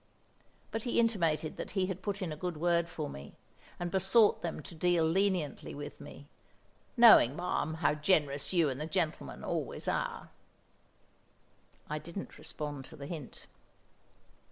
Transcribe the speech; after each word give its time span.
But 0.71 0.81
he 0.81 0.99
intimated 0.99 1.57
that 1.57 1.69
he 1.77 1.85
had 1.85 2.01
put 2.01 2.23
in 2.23 2.31
a 2.31 2.35
good 2.35 2.57
word 2.57 2.89
for 2.89 3.07
me, 3.07 3.35
and 3.79 3.91
besought 3.91 4.41
them 4.41 4.63
to 4.63 4.73
deal 4.73 5.05
leniently 5.05 5.75
with 5.75 6.01
me, 6.01 6.27
"Knowing, 6.97 7.35
ma'am, 7.35 7.75
how 7.75 7.93
generous 7.93 8.51
you 8.51 8.67
and 8.67 8.81
the 8.81 8.87
gentleman 8.87 9.43
always 9.43 9.87
are." 9.87 10.31
I 11.87 11.99
didn't 11.99 12.39
respond 12.39 12.85
to 12.85 12.95
the 12.95 13.05
hint. 13.05 13.45